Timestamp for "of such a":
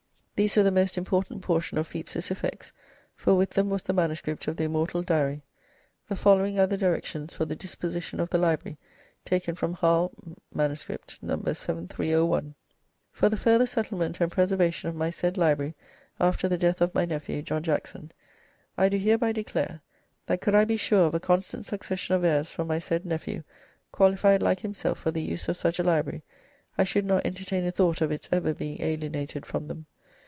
25.49-25.83